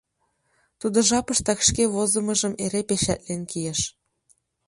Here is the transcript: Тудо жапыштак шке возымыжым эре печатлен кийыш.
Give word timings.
Тудо 0.79 0.99
жапыштак 1.09 1.59
шке 1.67 1.83
возымыжым 1.93 2.53
эре 2.63 2.81
печатлен 2.89 3.41
кийыш. 3.51 3.79